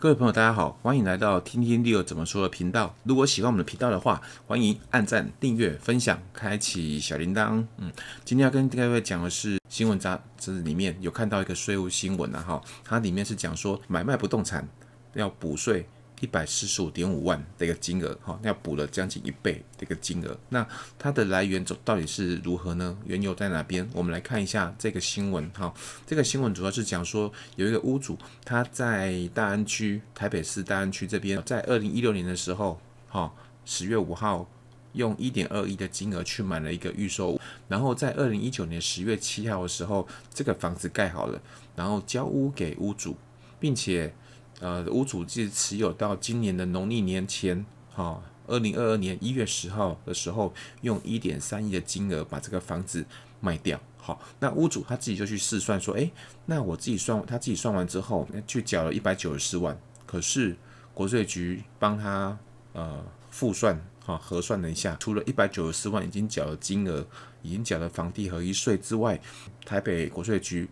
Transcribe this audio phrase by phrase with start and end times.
[0.00, 2.94] 各位朋友，大家好，欢迎来到听听六怎么说的频道。
[3.04, 7.62] 如果喜欢我们的频道的话，欢迎按赞、订阅、分享、开启小铃铛。
[7.76, 7.92] 嗯，
[8.24, 14.66] 今天要跟各位讲的是新闻杂志里面有看到一个税务新闻啊，哈，它里面是讲说买卖不动产
[15.12, 15.86] 要补税。
[16.20, 20.36] 一百四十五点五万的一个金额，哈，要补了将近一倍的一个金额。
[20.50, 20.66] 那
[20.98, 22.96] 它的来源到底是如何呢？
[23.06, 23.88] 缘由在哪边？
[23.94, 25.72] 我们来看一下这个新闻，哈。
[26.06, 33.32] 这个新闻主要是讲说，有一个屋主他在大安区台北市大安区这边，在二零一六年的时候，哈，
[33.64, 34.46] 十月五号
[34.92, 41.40] 用一点二亿的金额去买了一个预售，然后在二零一九年十月七号的时候，这个房子盖好了，
[41.74, 43.16] 然后交屋给屋主，
[43.58, 44.12] 并且。
[44.60, 47.64] 呃，屋主是持有到今年的农历年前，
[47.94, 50.52] 哈，二零二二年一月十号的时候，
[50.82, 53.02] 用一点三亿的金额把这个房子
[53.40, 53.80] 卖掉。
[53.96, 56.12] 好，那屋主他自己就去试算说，诶，
[56.44, 59.74] 那我自己算，他自己算完之后，去缴了一百九十四万。
[60.04, 60.54] 可是
[60.92, 62.38] 国税局帮他
[62.74, 67.06] 呃复算，哈，核算了一下，除了一百九十四万已经缴了金额，
[67.40, 69.18] 已经缴了房地合一税之外，
[69.64, 70.68] 台北国税局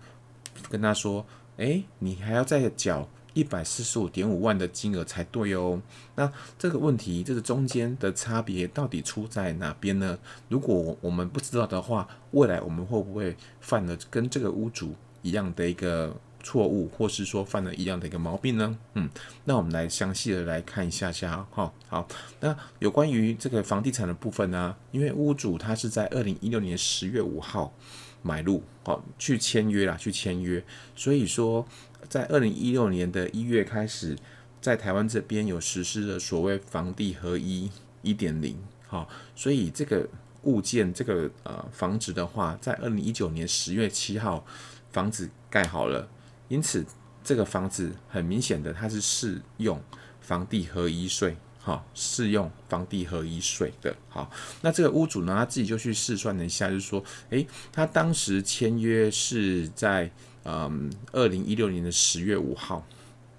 [0.68, 1.24] 跟他说，
[1.56, 3.08] 诶，你还要再缴。
[3.34, 5.80] 一百四十五点五万的金额才对哦。
[6.14, 10.18] 那这个问题，这个中间的差别到底出在哪边呢？
[10.48, 18.78] 如果我们不知道的话，未来我们会不会犯了跟这个屋主一样的一个错误，或是说犯了一样的一个毛病呢？
[18.94, 19.08] 嗯，
[19.44, 21.72] 那我们来详细的来看一下下哈。
[21.88, 22.08] 好，
[22.40, 27.72] 那有关于这个房地产的部分呢，因为屋主他是在二零一六年十月五号
[28.22, 31.66] 买入，好，去签约啦，去签约，所以说。
[32.08, 34.16] 在二零一六年的一月开始，
[34.62, 40.08] 在台湾这边有实施了所谓房地合一一点零，好，所以这个
[40.44, 44.46] 物件这个呃房子的话，在二零一九年十月七号
[44.90, 46.08] 房子盖好了，
[46.46, 46.86] 因此
[47.22, 49.82] 这个房子很明显的它是适用
[50.20, 51.36] 房地合一税，
[51.68, 54.30] 好，适用房地合一税的，好，
[54.62, 60.10] 那这个屋主呢，他自己就去试算了一下，就是说，诶，他当时签约是在。
[60.50, 62.82] 嗯，二零一六年的十月五号，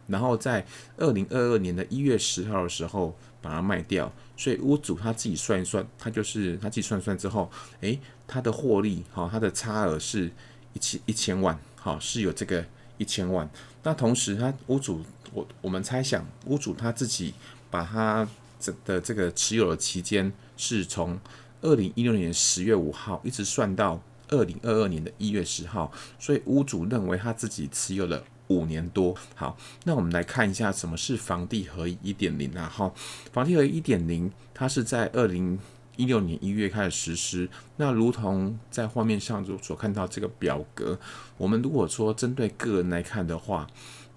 [0.05, 0.63] 然后在
[0.95, 7.49] 二零二二年的一月十号的时候把它卖掉，所以屋主他自己算一算，他就是他自己算算之后，
[7.81, 10.29] 诶，他的获利哈，他的差额是
[10.73, 12.63] 一千一千万，好，是有这个
[12.99, 13.49] 一千万。
[13.81, 15.03] 那同时他屋主，
[15.33, 17.33] 我我们猜想屋主他自己
[17.69, 18.27] 把它
[18.59, 21.19] 这的这个持有的期间是从
[21.61, 24.01] 二零一六年十月五号一直算到。
[24.31, 29.15] 二零二二年的一月十号，所以屋主认为他自己持有了五年多。
[29.33, 32.69] 好，那我们来看一下什么是房地合一一点零啊？
[32.71, 32.93] 好，
[33.33, 35.57] 房地合一一点零，它是在二零
[35.95, 37.49] 一六年一月开始实施。
[37.77, 40.99] 那如同在画面上所所看到这个表格，
[41.35, 43.65] 我们如果说针对个人来看的话，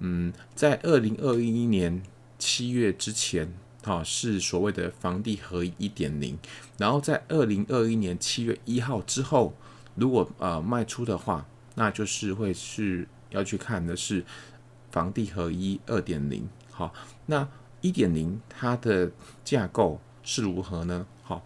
[0.01, 2.03] 嗯，在二零二一年
[2.45, 3.55] 七月之前，
[3.85, 6.37] 哈，是所谓的房地合一一点零，
[6.77, 9.55] 然后在二零二一年七月一号之后。
[9.95, 14.25] 如果呃卖出的话，那就是会是要去看的是
[14.91, 16.49] 房地合一二点零。
[16.71, 16.95] 好，
[17.27, 17.47] 那
[17.83, 19.13] 一点零它的
[19.45, 21.07] 架构是如何呢？
[21.23, 21.45] 好，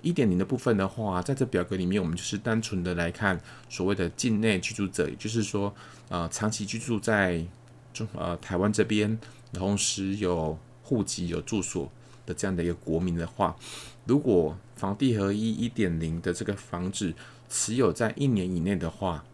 [0.00, 3.38] 一点零的部分的话，在这表格里面，我们就是单纯的来看
[3.68, 5.74] 所谓的境内居住者，也就是说
[6.08, 7.44] 呃长期居住在
[7.92, 9.18] 中呃台湾这边，
[9.52, 11.90] 同时有户籍有住所
[12.26, 13.56] 的这样的一个国民的话，
[14.04, 17.12] 如果房地合一一点零的这个房子，
[17.48, 19.24] 持有在一年以内的话，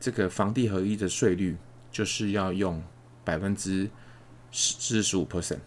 [0.00, 1.56] 这个房地合一的税率
[1.90, 2.82] 就是要用
[3.24, 3.88] 百分之
[4.52, 5.58] 四十五 percent。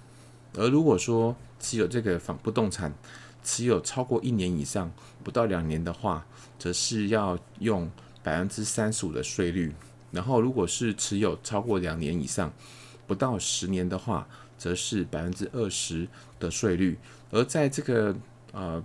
[0.56, 2.94] 而如果说持有这个房不动产
[3.44, 4.92] 持有超过一年以上，
[5.24, 6.25] 不到两年的话，
[6.60, 7.90] 则是要用
[8.22, 9.74] 百分之三十五的税率。
[10.13, 12.53] 然后如果是持有超过两年以上，
[13.06, 14.25] 不到十年的话，
[14.57, 16.07] 则是百分之二十
[16.40, 16.97] 的税率。
[17.31, 18.16] 而在这个
[18.53, 18.81] 呃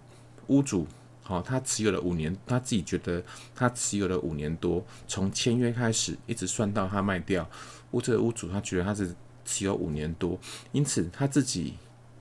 [0.49, 0.85] 屋主。
[1.21, 3.23] 好，他持有了五年，他自己觉得
[3.55, 7.47] 他持有了五年多，从签约开始一直算到他卖掉，
[7.91, 9.15] 屋这个屋主他觉得他是
[9.45, 10.41] 持有五年多，
[10.73, 11.75] 因此他自己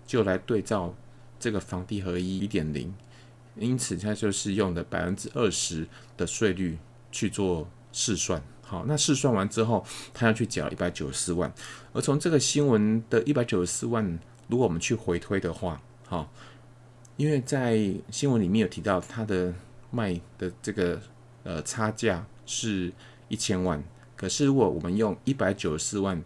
[0.06, 0.94] 就来对照
[1.40, 2.94] 这个房地合一一点零，
[3.56, 5.88] 因此他就是用的百分之二十
[6.18, 6.78] 的税率
[7.10, 8.44] 去做试算。
[8.68, 9.84] 好，那试算完之后，
[10.14, 11.52] 他要去缴一百九十四万，
[11.94, 14.20] 而从这个新闻的一百九十四万，
[14.50, 16.30] 如果我们去回推的话，好。
[17.16, 19.52] 因为在新闻里面有提到，他的
[19.90, 21.02] 卖的这个
[21.42, 22.94] 呃差价是
[23.28, 23.84] 一千万，
[24.16, 26.24] 可是如果我们用一百九十四万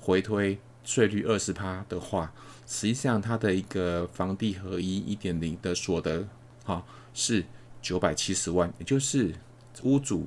[0.00, 2.32] 回推税率二十趴的话，
[2.66, 6.26] 实际上它的一个房地合一一点零的所得，
[6.64, 6.84] 哈
[7.14, 7.44] 是
[7.80, 9.32] 九百七十万，也就是
[9.84, 10.26] 屋主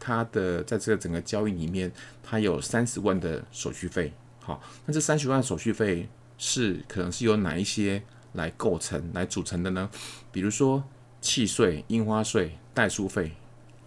[0.00, 1.92] 他的在这个整个交易里面，
[2.22, 6.08] 他有三十万的手续费好，那这三十万手续费
[6.38, 8.02] 是可能是由哪一些
[8.32, 9.88] 来构成、来组成的呢？
[10.32, 10.82] 比如说
[11.20, 13.32] 契税、印花税、代书费、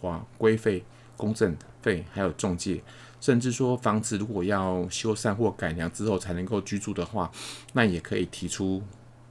[0.01, 0.86] 哇规费、
[1.18, 2.83] 公证费，还有中介，
[3.19, 7.31] 甚至说房子如果要修缮或改良之后才能够居住的话，
[7.74, 8.83] 那也可以提出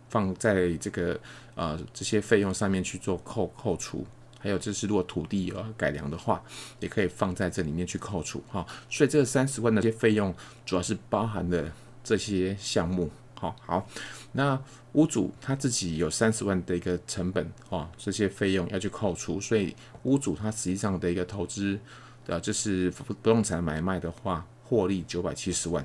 [0.08, 1.18] 放在这个
[1.54, 4.04] 呃这些费用上面去做扣扣除。
[4.42, 6.42] 还有就是，如果土地呃改良的话，
[6.80, 8.66] 也可以放在这里面去扣除哈。
[8.90, 10.34] 所以这三十万的这些费用，
[10.66, 11.72] 主要是包含了
[12.02, 13.08] 这些项目。
[13.34, 13.88] 好，好，
[14.32, 14.60] 那
[14.92, 21.78] 屋主他自己有三十万的一个成本哈，这些费用要去扣除，所以屋主他实际上的一个投资，
[22.26, 25.84] 呃，就是不动产买卖的话，获利九百七十万。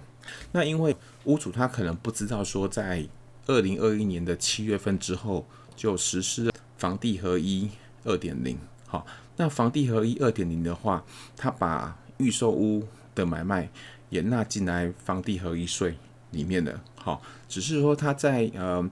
[0.52, 0.96] 那因为
[1.26, 3.08] 屋主他可能不知道说，在
[3.46, 7.70] 二零二一年的七月份之后，就实施房地合一。
[8.08, 8.58] 二点零，
[8.88, 9.06] 好，
[9.36, 11.04] 那房地合一二点零的话，
[11.36, 13.70] 它把预售屋的买卖
[14.10, 15.98] 也纳进来房地合一税
[16.32, 18.90] 里面了，好，只是说它在呃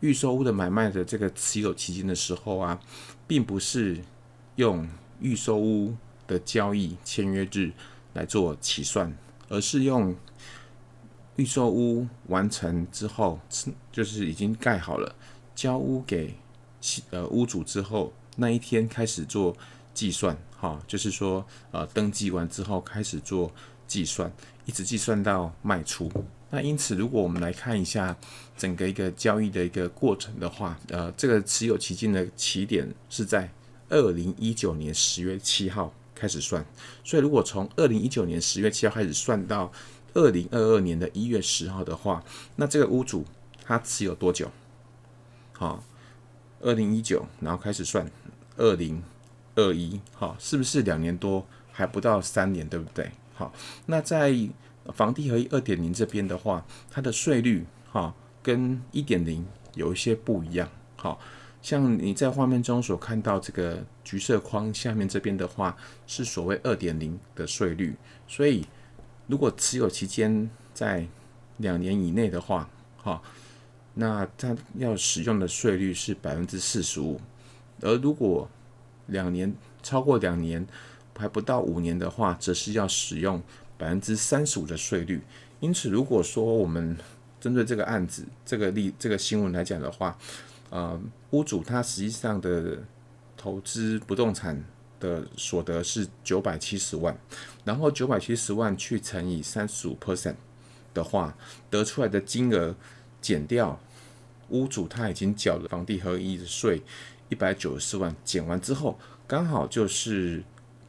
[0.00, 2.80] 预售屋的买卖的这个持有期间的时候啊，
[3.26, 3.98] 并不是
[4.54, 4.88] 用
[5.20, 5.94] 预售屋
[6.26, 7.70] 的交易签约日
[8.14, 9.14] 来做起算，
[9.50, 10.16] 而是用
[11.36, 13.38] 预售屋完成之后，
[13.92, 15.14] 就是已经盖好了，
[15.54, 16.34] 交屋给
[17.10, 18.12] 呃屋主之后。
[18.36, 19.56] 那一天开始做
[19.92, 23.50] 计算，哈，就是说，呃，登记完之后开始做
[23.86, 24.30] 计算，
[24.66, 26.12] 一直计算到卖出。
[26.50, 28.16] 那因此，如果我们来看一下
[28.56, 33.50] 整个一个交易的一个过程的话，呃，这个持有期间的起点是在
[33.88, 36.64] 二零一九年十月七号开始算，
[37.02, 39.72] 所以如果从二零一九年十月七号开始算到
[40.14, 42.22] 二零二二年的一月十号的话，
[42.54, 43.24] 那这个屋主
[43.64, 44.50] 他持有多久？
[45.52, 45.82] 好。
[46.60, 48.10] 二零一九，然后开始算
[48.56, 49.02] 二零
[49.54, 53.10] 二一，好，是不是两年多还不到三年，对不对？
[53.34, 53.52] 好，
[53.86, 54.34] 那在
[54.94, 61.20] 房地合一二点零这边的话，它的税率哈跟一点零有一些不一样，好，
[61.60, 65.76] 像你在画面中所看到这个橘色框下面这边的话，
[66.06, 67.94] 是所谓二点零的税率，
[68.26, 68.64] 所以
[69.26, 71.06] 如果持有期间在
[71.58, 73.20] 两年以内的话，哈。
[73.98, 77.18] 那它要使用的税率是百分之四十五，
[77.80, 78.46] 而如果
[79.06, 79.50] 两年
[79.82, 80.66] 超过两年
[81.16, 83.42] 还不到五年的话，则是要使用
[83.78, 85.22] 百分之三十五的税率。
[85.60, 86.94] 因此，如果说我们
[87.40, 90.18] 针对这个案子、这个例、这个新闻来讲的话，
[90.68, 91.00] 呃，
[91.30, 92.78] 屋主他实际上的
[93.34, 94.62] 投资不动产
[95.00, 97.16] 的所得是九百七十万，
[97.64, 100.34] 然后九百七十万去乘以三十五 percent
[100.92, 101.34] 的话，
[101.70, 102.76] 得出来的金额
[103.22, 103.80] 减掉。
[104.50, 106.82] 屋主他已经缴了房地合一的税
[107.28, 110.42] 一百九十四万，减完之后，刚好就是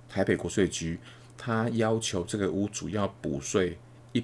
[0.07, 0.99] 台北国税局
[1.37, 3.77] 他要求这个屋主要补税
[4.13, 4.23] 一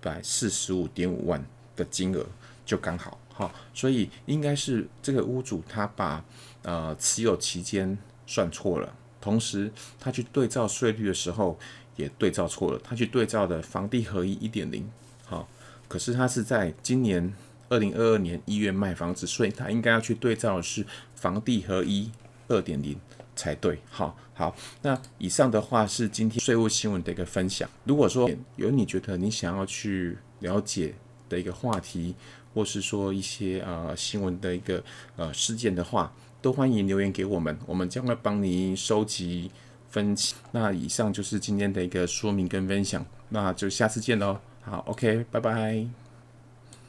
[0.00, 1.44] 百四十五点五万
[1.74, 2.24] 的金额，
[2.64, 6.24] 就刚好好，所以应该是这个屋主他把
[6.62, 11.58] 呃持有期间算错了，同时他去对照税率的时候
[11.96, 14.88] 也对照错了，他去对照的房地合一一点零，
[15.24, 15.48] 好，
[15.88, 17.34] 可是他是在今年。
[17.68, 20.84] 二零二二年一月卖房子，所以他应该要去对照的是
[21.14, 22.10] 房地合一
[22.48, 22.98] 二点零
[23.36, 23.78] 才对。
[23.90, 27.68] 好，好，那以上的话是今天税务新闻的一个分享。
[27.84, 30.94] 如果说有你觉得你想要去了解
[31.28, 32.14] 的一个话题，
[32.54, 34.82] 或是说一些呃新闻的一个
[35.16, 39.50] 呃事件的话，都欢迎留言给我们，我们将会帮你收集
[39.90, 40.34] 分析。
[40.52, 44.38] 那以上就是今天的一个说明跟分享，那就下次见喽。
[44.62, 46.07] 好，OK，拜拜。